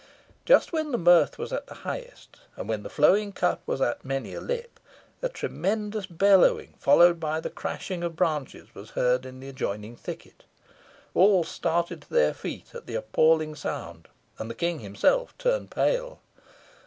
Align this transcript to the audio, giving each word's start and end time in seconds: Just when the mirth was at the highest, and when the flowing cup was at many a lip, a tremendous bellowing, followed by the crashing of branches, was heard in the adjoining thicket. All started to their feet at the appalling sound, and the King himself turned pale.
Just 0.45 0.73
when 0.73 0.91
the 0.91 0.97
mirth 0.97 1.37
was 1.37 1.53
at 1.53 1.67
the 1.67 1.75
highest, 1.85 2.37
and 2.55 2.67
when 2.67 2.81
the 2.81 2.89
flowing 2.89 3.31
cup 3.31 3.61
was 3.67 3.79
at 3.81 4.03
many 4.03 4.33
a 4.33 4.41
lip, 4.41 4.79
a 5.21 5.29
tremendous 5.29 6.07
bellowing, 6.07 6.73
followed 6.79 7.19
by 7.19 7.39
the 7.39 7.51
crashing 7.51 8.01
of 8.03 8.15
branches, 8.15 8.73
was 8.73 8.89
heard 8.97 9.27
in 9.27 9.39
the 9.39 9.49
adjoining 9.49 9.95
thicket. 9.95 10.43
All 11.13 11.43
started 11.43 12.01
to 12.01 12.09
their 12.09 12.33
feet 12.33 12.73
at 12.73 12.87
the 12.87 12.95
appalling 12.95 13.53
sound, 13.53 14.07
and 14.39 14.49
the 14.49 14.55
King 14.55 14.79
himself 14.79 15.37
turned 15.37 15.69
pale. 15.69 16.19